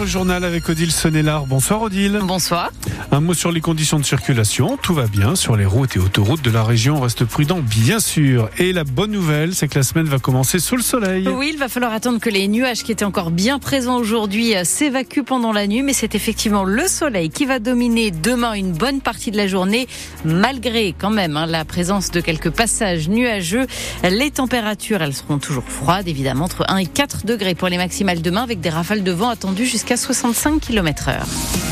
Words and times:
le 0.00 0.06
journal 0.06 0.44
avec 0.44 0.66
Odile 0.68 0.92
Sonnellard. 0.92 1.44
Bonsoir 1.44 1.82
Odile. 1.82 2.20
Bonsoir. 2.22 2.70
Un 3.12 3.20
mot 3.20 3.34
sur 3.34 3.52
les 3.52 3.60
conditions 3.60 3.98
de 3.98 4.04
circulation. 4.04 4.78
Tout 4.80 4.94
va 4.94 5.06
bien 5.06 5.36
sur 5.36 5.56
les 5.56 5.66
routes 5.66 5.96
et 5.96 5.98
autoroutes 5.98 6.42
de 6.42 6.50
la 6.50 6.64
région. 6.64 6.96
On 6.96 7.00
reste 7.00 7.24
prudent, 7.26 7.58
bien 7.60 8.00
sûr. 8.00 8.48
Et 8.56 8.72
la 8.72 8.84
bonne 8.84 9.10
nouvelle, 9.10 9.54
c'est 9.54 9.68
que 9.68 9.78
la 9.78 9.82
semaine 9.82 10.06
va 10.06 10.18
commencer 10.18 10.58
sous 10.58 10.76
le 10.76 10.82
soleil. 10.82 11.28
Oui, 11.28 11.50
il 11.52 11.58
va 11.58 11.68
falloir 11.68 11.92
attendre 11.92 12.18
que 12.18 12.30
les 12.30 12.48
nuages 12.48 12.82
qui 12.82 12.92
étaient 12.92 13.04
encore 13.04 13.30
bien 13.30 13.58
présents 13.58 13.98
aujourd'hui 13.98 14.56
euh, 14.56 14.64
s'évacuent 14.64 15.24
pendant 15.24 15.52
la 15.52 15.66
nuit. 15.66 15.82
Mais 15.82 15.92
c'est 15.92 16.14
effectivement 16.14 16.64
le 16.64 16.86
soleil 16.86 17.28
qui 17.28 17.44
va 17.44 17.58
dominer 17.58 18.10
demain 18.10 18.54
une 18.54 18.72
bonne 18.72 19.02
partie 19.02 19.30
de 19.30 19.36
la 19.36 19.48
journée, 19.48 19.86
malgré 20.24 20.94
quand 20.98 21.10
même 21.10 21.36
hein, 21.36 21.46
la 21.46 21.66
présence 21.66 22.10
de 22.10 22.22
quelques 22.22 22.50
passages 22.50 23.08
nuageux. 23.10 23.66
Les 24.02 24.30
températures, 24.30 25.02
elles 25.02 25.14
seront 25.14 25.38
toujours 25.38 25.64
froides, 25.64 26.08
évidemment, 26.08 26.46
entre 26.46 26.64
1 26.68 26.78
et 26.78 26.86
4 26.86 27.26
degrés 27.26 27.54
pour 27.54 27.68
les 27.68 27.76
maximales 27.76 28.22
demain, 28.22 28.42
avec 28.42 28.60
des 28.60 28.70
rafales 28.70 29.02
de 29.02 29.12
vent 29.12 29.28
attendues 29.28 29.66
jusqu'à 29.66 29.89
65 29.96 30.60
km 30.60 30.86
heure. 31.04 31.69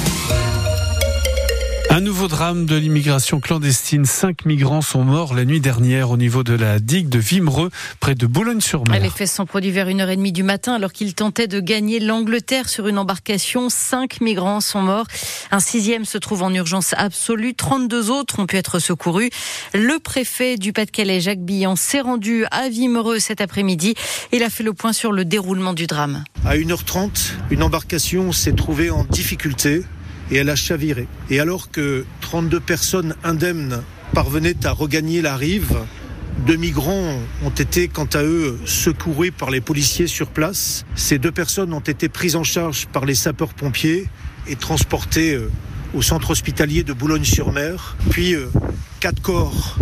Un 1.98 2.00
nouveau 2.00 2.28
drame 2.28 2.64
de 2.64 2.76
l'immigration 2.76 3.40
clandestine. 3.40 4.04
Cinq 4.04 4.44
migrants 4.44 4.82
sont 4.82 5.02
morts 5.02 5.34
la 5.34 5.44
nuit 5.44 5.58
dernière 5.58 6.12
au 6.12 6.16
niveau 6.16 6.44
de 6.44 6.54
la 6.54 6.78
digue 6.78 7.08
de 7.08 7.18
Vimereux, 7.18 7.70
près 7.98 8.14
de 8.14 8.24
Boulogne-sur-Mer. 8.24 9.00
Les 9.00 9.10
faits 9.10 9.26
sont 9.28 9.46
produits 9.46 9.72
vers 9.72 9.88
1h30 9.88 10.30
du 10.30 10.44
matin 10.44 10.74
alors 10.74 10.92
qu'ils 10.92 11.16
tentaient 11.16 11.48
de 11.48 11.58
gagner 11.58 11.98
l'Angleterre 11.98 12.68
sur 12.68 12.86
une 12.86 12.98
embarcation. 12.98 13.68
Cinq 13.68 14.20
migrants 14.20 14.60
sont 14.60 14.80
morts. 14.80 15.08
Un 15.50 15.58
sixième 15.58 16.04
se 16.04 16.18
trouve 16.18 16.44
en 16.44 16.54
urgence 16.54 16.94
absolue. 16.96 17.56
32 17.56 18.10
autres 18.10 18.38
ont 18.38 18.46
pu 18.46 18.58
être 18.58 18.78
secourus. 18.78 19.30
Le 19.74 19.98
préfet 19.98 20.56
du 20.56 20.72
Pas-de-Calais, 20.72 21.20
Jacques 21.20 21.42
Billan, 21.42 21.74
s'est 21.74 22.02
rendu 22.02 22.44
à 22.52 22.68
Vimereux 22.68 23.18
cet 23.18 23.40
après-midi. 23.40 23.96
Il 24.30 24.44
a 24.44 24.50
fait 24.50 24.62
le 24.62 24.72
point 24.72 24.92
sur 24.92 25.10
le 25.10 25.24
déroulement 25.24 25.74
du 25.74 25.88
drame. 25.88 26.22
À 26.44 26.54
1h30, 26.54 27.32
une 27.50 27.64
embarcation 27.64 28.30
s'est 28.30 28.52
trouvée 28.52 28.90
en 28.90 29.02
difficulté 29.02 29.82
et 30.30 30.36
elle 30.36 30.50
a 30.50 30.56
chaviré. 30.56 31.06
Et 31.30 31.40
alors 31.40 31.70
que 31.70 32.04
32 32.20 32.60
personnes 32.60 33.14
indemnes 33.24 33.82
parvenaient 34.12 34.66
à 34.66 34.72
regagner 34.72 35.22
la 35.22 35.36
rive, 35.36 35.78
deux 36.46 36.56
migrants 36.56 37.18
ont 37.44 37.50
été, 37.50 37.88
quant 37.88 38.08
à 38.14 38.22
eux, 38.22 38.58
secourus 38.64 39.32
par 39.32 39.50
les 39.50 39.60
policiers 39.60 40.06
sur 40.06 40.28
place. 40.28 40.84
Ces 40.94 41.18
deux 41.18 41.32
personnes 41.32 41.72
ont 41.72 41.80
été 41.80 42.08
prises 42.08 42.36
en 42.36 42.44
charge 42.44 42.86
par 42.86 43.04
les 43.04 43.14
sapeurs-pompiers 43.14 44.06
et 44.48 44.56
transportées 44.56 45.34
euh, 45.34 45.50
au 45.94 46.02
centre 46.02 46.30
hospitalier 46.30 46.84
de 46.84 46.92
Boulogne-sur-Mer. 46.92 47.96
Puis, 48.10 48.34
euh, 48.34 48.46
quatre 49.00 49.20
corps 49.20 49.78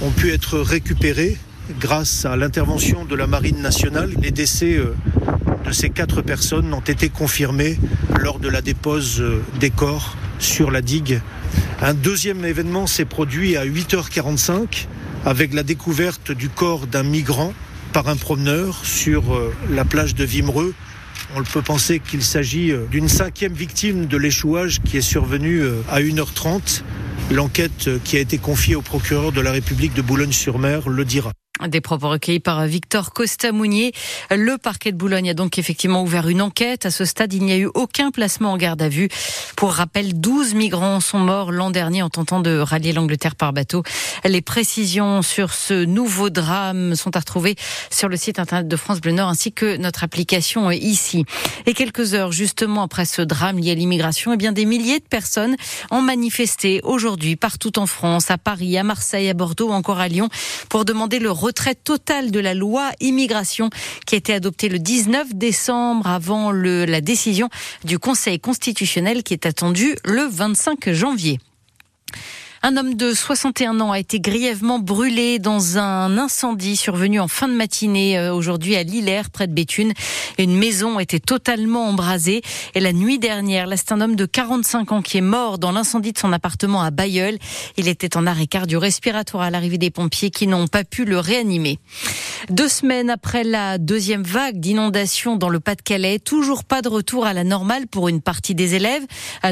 ont 0.00 0.10
pu 0.10 0.30
être 0.30 0.58
récupérés 0.58 1.36
grâce 1.80 2.24
à 2.24 2.36
l'intervention 2.36 3.04
de 3.04 3.14
la 3.14 3.26
Marine 3.26 3.60
nationale. 3.60 4.12
Les 4.20 4.30
décès 4.30 4.76
euh, 4.76 4.94
de 5.64 5.72
ces 5.72 5.90
quatre 5.90 6.22
personnes 6.22 6.72
ont 6.72 6.80
été 6.80 7.08
confirmés 7.08 7.78
lors 8.18 8.38
de 8.38 8.48
la 8.48 8.62
dépose 8.62 9.20
euh, 9.20 9.42
des 9.60 9.70
corps 9.70 10.16
sur 10.38 10.70
la 10.70 10.82
digue. 10.82 11.20
Un 11.80 11.94
deuxième 11.94 12.44
événement 12.44 12.86
s'est 12.86 13.04
produit 13.04 13.56
à 13.56 13.64
8h45 13.64 14.86
avec 15.24 15.54
la 15.54 15.62
découverte 15.62 16.32
du 16.32 16.48
corps 16.48 16.86
d'un 16.86 17.02
migrant 17.02 17.52
par 17.92 18.08
un 18.08 18.16
promeneur 18.16 18.84
sur 18.84 19.34
euh, 19.34 19.54
la 19.70 19.84
plage 19.84 20.14
de 20.14 20.24
Vimereux. 20.24 20.74
On 21.36 21.42
peut 21.42 21.62
penser 21.62 22.00
qu'il 22.00 22.22
s'agit 22.22 22.72
euh, 22.72 22.86
d'une 22.90 23.08
cinquième 23.08 23.52
victime 23.52 24.06
de 24.06 24.16
l'échouage 24.16 24.80
qui 24.84 24.96
est 24.96 25.00
survenue 25.00 25.62
à 25.90 26.00
1h30. 26.00 26.82
L'enquête 27.30 27.88
qui 28.04 28.16
a 28.16 28.20
été 28.20 28.38
confiée 28.38 28.74
au 28.74 28.82
procureur 28.82 29.32
de 29.32 29.40
la 29.40 29.52
République 29.52 29.94
de 29.94 30.02
Boulogne-sur-Mer 30.02 30.88
le 30.88 31.04
dira. 31.04 31.32
Des 31.68 31.80
propos 31.80 32.08
recueillis 32.08 32.40
par 32.40 32.66
Victor 32.66 33.12
Costa-Mounier. 33.12 33.92
Le 34.30 34.58
parquet 34.58 34.90
de 34.90 34.96
Boulogne 34.96 35.30
a 35.30 35.34
donc 35.34 35.58
effectivement 35.58 36.02
ouvert 36.02 36.28
une 36.28 36.42
enquête. 36.42 36.86
À 36.86 36.90
ce 36.90 37.04
stade, 37.04 37.32
il 37.32 37.44
n'y 37.44 37.52
a 37.52 37.56
eu 37.56 37.68
aucun 37.74 38.10
placement 38.10 38.52
en 38.52 38.56
garde 38.56 38.82
à 38.82 38.88
vue. 38.88 39.08
Pour 39.56 39.72
rappel, 39.72 40.18
12 40.20 40.54
migrants 40.54 41.00
sont 41.00 41.18
morts 41.18 41.52
l'an 41.52 41.70
dernier 41.70 42.02
en 42.02 42.10
tentant 42.10 42.40
de 42.40 42.58
rallier 42.58 42.92
l'Angleterre 42.92 43.36
par 43.36 43.52
bateau. 43.52 43.82
Les 44.24 44.42
précisions 44.42 45.22
sur 45.22 45.52
ce 45.52 45.84
nouveau 45.84 46.30
drame 46.30 46.96
sont 46.96 47.16
à 47.16 47.20
retrouver 47.20 47.56
sur 47.90 48.08
le 48.08 48.16
site 48.16 48.38
internet 48.38 48.66
de 48.66 48.76
France 48.76 49.00
Bleu 49.00 49.12
Nord 49.12 49.28
ainsi 49.28 49.52
que 49.52 49.76
notre 49.76 50.04
application 50.04 50.70
ici. 50.70 51.24
Et 51.66 51.74
quelques 51.74 52.14
heures 52.14 52.32
justement 52.32 52.82
après 52.82 53.04
ce 53.04 53.22
drame 53.22 53.58
lié 53.58 53.72
à 53.72 53.74
l'immigration, 53.74 54.32
eh 54.32 54.36
bien 54.36 54.52
des 54.52 54.64
milliers 54.64 54.98
de 54.98 55.04
personnes 55.04 55.56
ont 55.90 56.02
manifesté 56.02 56.80
aujourd'hui 56.82 57.36
partout 57.36 57.78
en 57.78 57.86
France, 57.86 58.30
à 58.30 58.38
Paris, 58.38 58.76
à 58.78 58.82
Marseille, 58.82 59.28
à 59.28 59.34
Bordeaux 59.34 59.70
encore 59.70 60.00
à 60.00 60.08
Lyon 60.08 60.28
pour 60.68 60.84
demander 60.84 61.18
le 61.18 61.30
retrait 61.52 61.74
total 61.74 62.30
de 62.30 62.40
la 62.40 62.54
loi 62.54 62.92
immigration 63.00 63.68
qui 64.06 64.14
a 64.14 64.18
été 64.18 64.32
adoptée 64.32 64.70
le 64.70 64.78
19 64.78 65.34
décembre 65.34 66.06
avant 66.06 66.50
la 66.50 67.02
décision 67.02 67.50
du 67.84 67.98
Conseil 67.98 68.40
constitutionnel 68.40 69.22
qui 69.22 69.34
est 69.34 69.44
attendue 69.44 69.94
le 70.06 70.22
25 70.22 70.90
janvier. 70.92 71.38
Un 72.64 72.76
homme 72.76 72.94
de 72.94 73.12
61 73.12 73.80
ans 73.80 73.90
a 73.90 73.98
été 73.98 74.20
grièvement 74.20 74.78
brûlé 74.78 75.40
dans 75.40 75.78
un 75.78 76.16
incendie 76.16 76.76
survenu 76.76 77.18
en 77.18 77.26
fin 77.26 77.48
de 77.48 77.54
matinée 77.54 78.16
euh, 78.16 78.32
aujourd'hui 78.32 78.76
à 78.76 78.84
Lillers, 78.84 79.30
près 79.32 79.48
de 79.48 79.52
Béthune. 79.52 79.92
Une 80.38 80.56
maison 80.56 81.00
était 81.00 81.18
totalement 81.18 81.88
embrasée. 81.88 82.40
Et 82.76 82.80
la 82.80 82.92
nuit 82.92 83.18
dernière, 83.18 83.66
là, 83.66 83.76
c'est 83.76 83.90
un 83.90 84.00
homme 84.00 84.14
de 84.14 84.26
45 84.26 84.92
ans 84.92 85.02
qui 85.02 85.18
est 85.18 85.22
mort 85.22 85.58
dans 85.58 85.72
l'incendie 85.72 86.12
de 86.12 86.18
son 86.18 86.32
appartement 86.32 86.82
à 86.82 86.92
Bayeul. 86.92 87.36
Il 87.78 87.88
était 87.88 88.16
en 88.16 88.28
arrêt 88.28 88.46
cardio-respiratoire 88.46 89.42
à 89.42 89.50
l'arrivée 89.50 89.78
des 89.78 89.90
pompiers 89.90 90.30
qui 90.30 90.46
n'ont 90.46 90.68
pas 90.68 90.84
pu 90.84 91.04
le 91.04 91.18
réanimer. 91.18 91.80
Deux 92.48 92.68
semaines 92.68 93.10
après 93.10 93.42
la 93.42 93.78
deuxième 93.78 94.22
vague 94.22 94.60
d'inondations 94.60 95.34
dans 95.34 95.48
le 95.48 95.58
Pas-de-Calais, 95.58 96.20
toujours 96.20 96.62
pas 96.62 96.80
de 96.80 96.88
retour 96.88 97.26
à 97.26 97.32
la 97.32 97.42
normale 97.42 97.88
pour 97.88 98.08
une 98.08 98.20
partie 98.20 98.54
des 98.54 98.76
élèves, 98.76 99.02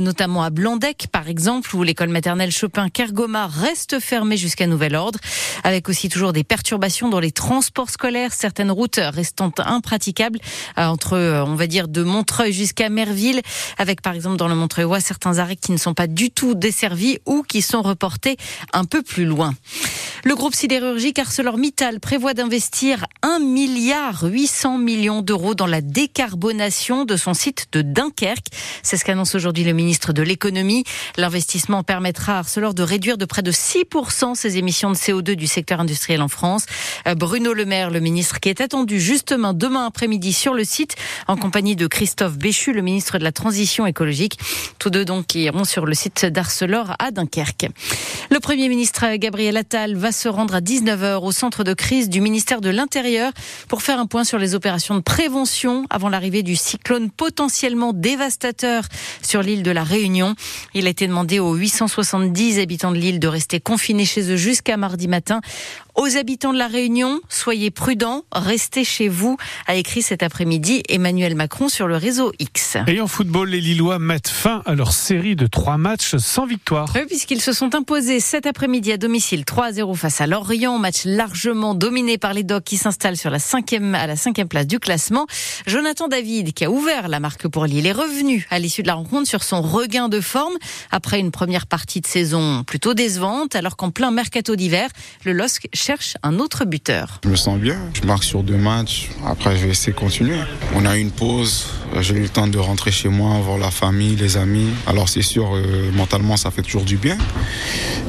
notamment 0.00 0.42
à 0.44 0.50
Blandec, 0.50 1.06
par 1.10 1.28
exemple, 1.28 1.74
où 1.74 1.82
l'école 1.82 2.08
maternelle 2.08 2.52
Chopin 2.52 2.88
Kergoma 3.00 3.46
reste 3.46 3.98
fermée 3.98 4.36
jusqu'à 4.36 4.66
nouvel 4.66 4.94
ordre, 4.94 5.18
avec 5.64 5.88
aussi 5.88 6.10
toujours 6.10 6.34
des 6.34 6.44
perturbations 6.44 7.08
dans 7.08 7.18
les 7.18 7.32
transports 7.32 7.88
scolaires, 7.88 8.34
certaines 8.34 8.70
routes 8.70 9.00
restant 9.02 9.50
impraticables 9.56 10.38
euh, 10.76 10.84
entre, 10.84 11.14
euh, 11.14 11.42
on 11.42 11.54
va 11.54 11.66
dire, 11.66 11.88
de 11.88 12.02
Montreuil 12.02 12.52
jusqu'à 12.52 12.90
Merville, 12.90 13.40
avec 13.78 14.02
par 14.02 14.12
exemple 14.12 14.36
dans 14.36 14.48
le 14.48 14.54
Montreuil 14.54 14.84
certains 15.00 15.38
arrêts 15.38 15.56
qui 15.56 15.72
ne 15.72 15.78
sont 15.78 15.94
pas 15.94 16.08
du 16.08 16.30
tout 16.30 16.54
desservis 16.54 17.20
ou 17.24 17.42
qui 17.42 17.62
sont 17.62 17.80
reportés 17.80 18.36
un 18.74 18.84
peu 18.84 19.00
plus 19.00 19.24
loin. 19.24 19.54
Le 20.22 20.34
groupe 20.34 20.54
sidérurgique 20.54 21.18
ArcelorMittal 21.18 21.98
prévoit 21.98 22.34
d'investir 22.34 23.06
1 23.22 23.38
milliard 23.38 24.22
800 24.22 24.76
millions 24.76 25.22
d'euros 25.22 25.54
dans 25.54 25.66
la 25.66 25.80
décarbonation 25.80 27.06
de 27.06 27.16
son 27.16 27.32
site 27.32 27.68
de 27.72 27.80
Dunkerque. 27.80 28.48
C'est 28.82 28.98
ce 28.98 29.04
qu'annonce 29.06 29.34
aujourd'hui 29.34 29.64
le 29.64 29.72
ministre 29.72 30.12
de 30.12 30.20
l'économie. 30.22 30.84
L'investissement 31.16 31.82
permettra 31.82 32.34
à 32.34 32.38
Arcelor 32.40 32.74
de 32.74 32.82
réduire 32.82 33.16
de 33.16 33.24
près 33.24 33.40
de 33.40 33.50
6% 33.50 34.34
ses 34.34 34.58
émissions 34.58 34.90
de 34.90 34.96
CO2 34.96 35.36
du 35.36 35.46
secteur 35.46 35.80
industriel 35.80 36.20
en 36.20 36.28
France. 36.28 36.66
Euh, 37.08 37.14
Bruno 37.14 37.54
Le 37.54 37.64
Maire, 37.64 37.88
le 37.90 38.00
ministre 38.00 38.40
qui 38.40 38.50
est 38.50 38.60
attendu 38.60 39.00
justement 39.00 39.54
demain 39.54 39.86
après-midi 39.86 40.34
sur 40.34 40.52
le 40.52 40.64
site 40.64 40.96
en 41.28 41.38
compagnie 41.38 41.76
de 41.76 41.86
Christophe 41.86 42.36
Béchu, 42.36 42.74
le 42.74 42.82
ministre 42.82 43.16
de 43.16 43.24
la 43.24 43.32
Transition 43.32 43.86
écologique. 43.86 44.38
Tous 44.78 44.90
deux 44.90 45.06
donc 45.06 45.28
qui 45.28 45.44
iront 45.44 45.64
sur 45.64 45.86
le 45.86 45.94
site 45.94 46.26
d'Arcelor 46.26 46.94
à 46.98 47.10
Dunkerque. 47.10 47.68
Le 48.30 48.38
Premier 48.38 48.68
ministre 48.68 49.16
Gabriel 49.16 49.56
Attal 49.56 49.96
va 49.96 50.09
se 50.12 50.28
rendre 50.28 50.54
à 50.54 50.60
19h 50.60 51.24
au 51.24 51.32
centre 51.32 51.64
de 51.64 51.74
crise 51.74 52.08
du 52.08 52.20
ministère 52.20 52.60
de 52.60 52.70
l'Intérieur 52.70 53.32
pour 53.68 53.82
faire 53.82 53.98
un 53.98 54.06
point 54.06 54.24
sur 54.24 54.38
les 54.38 54.54
opérations 54.54 54.94
de 54.94 55.00
prévention 55.00 55.86
avant 55.90 56.08
l'arrivée 56.08 56.42
du 56.42 56.56
cyclone 56.56 57.10
potentiellement 57.10 57.92
dévastateur 57.92 58.84
sur 59.22 59.42
l'île 59.42 59.62
de 59.62 59.70
la 59.70 59.84
Réunion. 59.84 60.34
Il 60.74 60.86
a 60.86 60.90
été 60.90 61.06
demandé 61.06 61.38
aux 61.38 61.54
870 61.54 62.58
habitants 62.58 62.92
de 62.92 62.96
l'île 62.96 63.20
de 63.20 63.28
rester 63.28 63.60
confinés 63.60 64.04
chez 64.04 64.30
eux 64.30 64.36
jusqu'à 64.36 64.76
mardi 64.76 65.08
matin. 65.08 65.40
Aux 65.96 66.16
habitants 66.16 66.52
de 66.52 66.58
la 66.58 66.68
Réunion, 66.68 67.20
soyez 67.28 67.70
prudents, 67.70 68.24
restez 68.32 68.84
chez 68.84 69.08
vous, 69.08 69.36
a 69.66 69.74
écrit 69.74 70.02
cet 70.02 70.22
après-midi 70.22 70.82
Emmanuel 70.88 71.34
Macron 71.34 71.68
sur 71.68 71.88
le 71.88 71.96
réseau 71.96 72.32
X. 72.38 72.76
Et 72.86 73.00
en 73.00 73.06
football, 73.06 73.50
les 73.50 73.60
Lillois 73.60 73.98
mettent 73.98 74.28
fin 74.28 74.62
à 74.66 74.74
leur 74.74 74.92
série 74.92 75.36
de 75.36 75.46
trois 75.46 75.78
matchs 75.78 76.16
sans 76.16 76.46
victoire. 76.46 76.90
Oui, 76.94 77.02
puisqu'ils 77.06 77.40
se 77.40 77.52
sont 77.52 77.74
imposés 77.74 78.20
cet 78.20 78.46
après-midi 78.46 78.92
à 78.92 78.96
domicile 78.96 79.42
3-0 79.42 79.94
face 79.96 80.20
à 80.20 80.26
Lorient, 80.26 80.78
match 80.78 81.04
largement 81.04 81.74
dominé 81.74 82.18
par 82.18 82.34
les 82.34 82.44
Docs 82.44 82.64
qui 82.64 82.76
s'installent 82.76 83.16
sur 83.16 83.30
la 83.30 83.38
cinquième, 83.38 83.94
à 83.94 84.06
la 84.06 84.16
cinquième 84.16 84.48
place 84.48 84.66
du 84.66 84.78
classement. 84.78 85.26
Jonathan 85.66 86.08
David, 86.08 86.52
qui 86.52 86.64
a 86.64 86.70
ouvert 86.70 87.08
la 87.08 87.20
marque 87.20 87.48
pour 87.48 87.66
Lille, 87.66 87.86
est 87.86 87.92
revenu 87.92 88.46
à 88.50 88.58
l'issue 88.58 88.82
de 88.82 88.86
la 88.86 88.94
rencontre 88.94 89.28
sur 89.28 89.42
son 89.42 89.60
regain 89.60 90.08
de 90.08 90.20
forme 90.20 90.54
après 90.90 91.18
une 91.18 91.30
première 91.30 91.66
partie 91.66 92.00
de 92.00 92.06
saison 92.06 92.64
plutôt 92.64 92.94
décevante, 92.94 93.56
alors 93.56 93.76
qu'en 93.76 93.90
plein 93.90 94.10
mercato 94.10 94.56
d'hiver, 94.56 94.88
le 95.24 95.32
LOSC 95.32 95.68
cherche 95.80 96.16
un 96.22 96.38
autre 96.38 96.64
buteur. 96.66 97.20
Je 97.24 97.30
me 97.30 97.36
sens 97.36 97.58
bien, 97.58 97.78
je 97.94 98.06
marque 98.06 98.24
sur 98.24 98.42
deux 98.42 98.56
matchs, 98.56 99.08
après 99.26 99.56
je 99.56 99.64
vais 99.64 99.70
essayer 99.70 99.92
de 99.92 99.98
continuer. 99.98 100.36
On 100.74 100.84
a 100.84 100.96
eu 100.98 101.00
une 101.00 101.10
pause, 101.10 101.66
j'ai 102.00 102.14
eu 102.14 102.20
le 102.20 102.28
temps 102.28 102.46
de 102.46 102.58
rentrer 102.58 102.90
chez 102.90 103.08
moi, 103.08 103.38
voir 103.40 103.56
la 103.56 103.70
famille, 103.70 104.14
les 104.14 104.36
amis. 104.36 104.68
Alors 104.86 105.08
c'est 105.08 105.22
sûr, 105.22 105.54
euh, 105.54 105.90
mentalement 105.92 106.36
ça 106.36 106.50
fait 106.50 106.62
toujours 106.62 106.84
du 106.84 106.98
bien. 106.98 107.16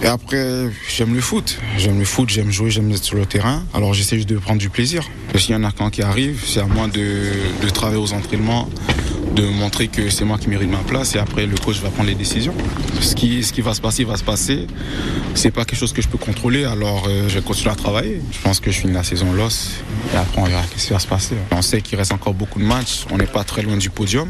Et 0.04 0.08
après, 0.08 0.70
j'aime 0.90 1.14
le 1.14 1.22
foot. 1.22 1.60
J'aime 1.78 2.00
le 2.00 2.06
foot, 2.06 2.30
j'aime 2.30 2.52
jouer, 2.52 2.72
j'aime 2.72 2.92
être 2.92 3.04
sur 3.04 3.16
le 3.16 3.26
terrain. 3.26 3.64
Alors 3.74 3.94
j'essaie 3.94 4.18
juste 4.18 4.30
de 4.30 4.38
prendre 4.38 4.60
du 4.60 4.70
plaisir. 4.70 5.04
S'il 5.36 5.52
y 5.52 5.56
en 5.56 5.64
a 5.64 5.72
quand 5.72 5.90
qui 5.90 6.02
arrive, 6.02 6.44
c'est 6.46 6.60
à 6.60 6.66
moi 6.66 6.88
de, 6.88 7.30
de 7.62 7.70
travailler 7.70 8.02
aux 8.02 8.12
entraînements 8.12 8.68
de 9.36 9.46
montrer 9.48 9.88
que 9.88 10.10
c'est 10.10 10.26
moi 10.26 10.38
qui 10.38 10.50
mérite 10.50 10.70
ma 10.70 10.80
place 10.80 11.16
et 11.16 11.20
après 11.20 11.46
le 11.46 11.58
coach 11.58 11.80
va 11.80 11.90
prendre 11.90 12.10
les 12.10 12.16
décisions. 12.16 12.54
Ce 13.00 13.16
qui, 13.16 13.44
ce 13.44 13.54
qui 13.54 13.62
va 13.62 13.74
se 13.74 13.82
passer, 13.82 14.04
va 14.04 14.18
se 14.18 14.24
passer. 14.24 14.68
C'est 15.36 15.52
pas 15.52 15.66
quelque 15.66 15.80
chose 15.80 15.94
que 15.94 16.02
je 16.02 16.08
peux 16.08 16.18
contrôler, 16.18 16.66
alors 16.66 17.06
euh, 17.08 17.30
je 17.30 17.40
vais 17.40 17.46
continuer 17.46 17.72
à 17.72 17.76
travailler. 17.76 18.22
Je 18.32 18.40
pense 18.42 18.60
que 18.60 18.72
je 18.72 18.80
finis 18.80 18.94
la 18.94 19.04
saison 19.04 19.32
loss 19.34 19.72
et 20.14 20.18
après 20.18 20.42
on 20.42 20.46
verra 20.46 20.64
ce 20.76 20.88
qui 20.88 20.94
va 20.94 21.00
se 21.00 21.08
passer. 21.08 21.36
On 21.52 21.62
sait 21.62 21.82
qu'il 21.82 21.98
reste 21.98 22.12
encore 22.12 22.34
beaucoup 22.34 22.60
de 22.60 22.66
matchs, 22.66 23.06
on 23.12 23.18
n'est 23.18 23.26
pas 23.26 23.44
très 23.44 23.62
loin 23.62 23.78
du 23.78 23.90
podium, 23.90 24.30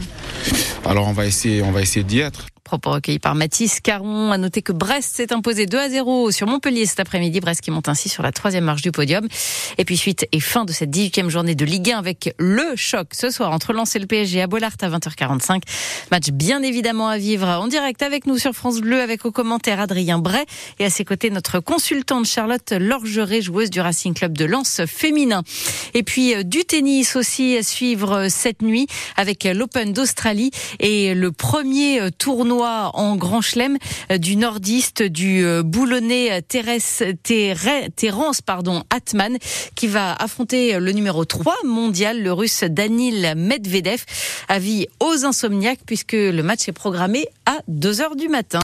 alors 0.86 1.08
on 1.08 1.14
va 1.14 1.26
essayer, 1.26 1.62
on 1.62 1.72
va 1.72 1.82
essayer 1.82 2.04
d'y 2.04 2.20
être. 2.20 2.51
Propos 2.72 2.92
recueillis 2.92 3.20
par 3.20 3.36
Mathis 3.36 3.82
Caron. 3.82 4.32
À 4.32 4.38
noter 4.38 4.62
que 4.62 4.72
Brest 4.72 5.18
s'est 5.18 5.34
imposé 5.34 5.66
2 5.66 5.78
à 5.78 5.90
0 5.90 6.32
sur 6.32 6.48
Montpellier 6.48 6.86
cet 6.86 7.02
après-midi. 7.02 7.42
Brest 7.42 7.60
qui 7.60 7.70
monte 7.70 7.90
ainsi 7.90 8.08
sur 8.08 8.24
la 8.24 8.32
troisième 8.32 8.64
marche 8.64 8.82
du 8.82 8.94
podium. 8.94 9.28
Et 9.78 9.84
puis 9.84 9.98
suite 9.98 10.26
et 10.32 10.40
fin 10.40 10.64
de 10.64 10.72
cette 10.72 10.90
18e 10.90 11.28
journée 11.28 11.54
de 11.54 11.66
Ligue 11.66 11.92
1 11.92 11.98
avec 11.98 12.34
le 12.40 12.78
choc 12.78 13.10
ce 13.12 13.30
soir 13.30 13.52
entre 13.52 13.74
Lens 13.74 13.94
et 13.98 14.00
le 14.00 14.06
PSG 14.06 14.42
à 14.42 14.48
Bollard 14.48 14.72
à 14.80 14.88
20h45. 14.88 15.64
Match 16.12 16.30
bien 16.30 16.64
évidemment 16.64 17.10
à 17.10 17.18
vivre 17.18 17.46
en 17.46 17.68
direct 17.68 18.02
avec 18.04 18.26
nous 18.26 18.38
sur 18.38 18.54
France 18.54 18.80
Bleu 18.80 19.02
avec 19.02 19.26
au 19.26 19.34
commentaire 19.34 19.82
Adrien 19.82 20.20
Bray 20.20 20.46
et 20.80 20.86
à 20.86 20.90
ses 20.90 21.04
côtés 21.04 21.30
notre 21.30 21.60
consultante 21.60 22.26
Charlotte 22.26 22.72
Lorgeret, 22.72 23.42
joueuse 23.42 23.70
du 23.70 23.82
Racing 23.82 24.14
Club 24.14 24.38
de 24.38 24.46
Lens 24.46 24.80
féminin. 24.88 25.44
Et 25.94 26.04
puis 26.04 26.36
euh, 26.36 26.44
du 26.44 26.64
tennis 26.64 27.18
aussi 27.18 27.58
à 27.58 27.64
suivre 27.64 28.28
cette 28.30 28.62
nuit 28.62 28.88
avec 29.18 29.44
l'Open 29.44 29.92
d'Australie 29.92 30.52
et 30.80 31.14
le 31.14 31.34
premier 31.34 32.00
euh, 32.00 32.10
en 32.62 33.16
Grand 33.16 33.42
Chelem 33.42 33.78
euh, 34.12 34.18
du 34.18 34.36
nordiste 34.36 35.04
du 35.04 35.44
euh, 35.46 35.64
boulonnais 35.64 36.32
euh, 36.32 36.42
Terence, 36.42 37.04
Terence 37.96 38.42
pardon, 38.42 38.84
Atman 38.90 39.38
qui 39.76 39.88
va 39.88 40.14
affronter 40.14 40.80
le 40.80 40.92
numéro 40.92 41.26
3 41.26 41.56
mondial, 41.66 42.22
le 42.22 42.32
russe 42.32 42.64
Danil 42.64 43.34
Medvedev. 43.36 44.04
Avis 44.48 44.88
aux 45.00 45.26
insomniaques 45.26 45.82
puisque 45.86 46.14
le 46.14 46.42
match 46.42 46.68
est 46.68 46.74
programmé 46.74 47.26
à 47.46 47.60
2 47.68 48.02
heures 48.02 48.16
du 48.16 48.28
matin. 48.28 48.60